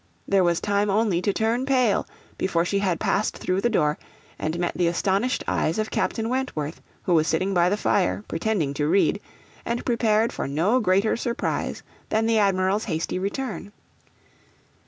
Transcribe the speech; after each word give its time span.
There 0.27 0.43
was 0.43 0.59
time 0.59 0.89
only 0.89 1.21
to 1.21 1.31
turn 1.31 1.63
pale 1.67 2.07
before 2.35 2.65
she 2.65 2.79
had 2.79 2.99
passed 2.99 3.37
through 3.37 3.61
the 3.61 3.69
door, 3.69 3.99
and 4.39 4.57
met 4.57 4.73
the 4.75 4.87
astonished 4.87 5.43
eyes 5.47 5.77
of 5.77 5.91
Captain 5.91 6.27
Wentworth, 6.27 6.81
who 7.03 7.13
was 7.13 7.27
sitting 7.27 7.53
by 7.53 7.69
the 7.69 7.77
fire, 7.77 8.23
pretending 8.27 8.73
to 8.73 8.87
read, 8.87 9.21
and 9.63 9.85
prepared 9.85 10.33
for 10.33 10.47
no 10.47 10.79
greater 10.79 11.15
surprise 11.15 11.83
than 12.09 12.25
the 12.25 12.39
Admiral's 12.39 12.85
hasty 12.85 13.19
return. 13.19 13.71